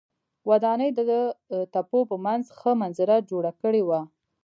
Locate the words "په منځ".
2.09-2.43